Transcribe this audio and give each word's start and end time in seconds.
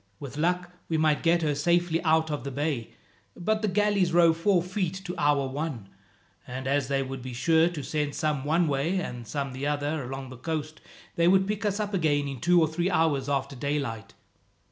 With 0.19 0.35
luck 0.35 0.71
we 0.89 0.97
might 0.97 1.21
get 1.21 1.43
her 1.43 1.53
safely 1.53 2.01
out 2.01 2.31
of 2.31 2.43
the 2.43 2.49
bay, 2.49 2.89
but 3.35 3.61
the 3.61 3.67
galleys 3.67 4.11
row 4.11 4.33
four 4.33 4.63
feet 4.63 4.99
to 5.05 5.13
our 5.15 5.47
one, 5.47 5.89
and 6.47 6.65
as 6.65 6.87
they 6.87 7.03
would 7.03 7.21
be 7.21 7.33
sure 7.35 7.69
to 7.69 7.83
send 7.83 8.15
some 8.15 8.43
one 8.43 8.67
way, 8.67 8.97
and 8.99 9.27
some 9.27 9.53
the 9.53 9.67
other, 9.67 10.01
along 10.03 10.31
the 10.31 10.37
coast; 10.37 10.81
they 11.17 11.27
would 11.27 11.47
pick 11.47 11.65
us 11.65 11.79
up 11.79 11.93
again 11.93 12.27
in 12.27 12.39
two 12.41 12.59
or 12.59 12.67
three 12.67 12.89
hours 12.89 13.29
after 13.29 13.55
daylight." 13.55 14.15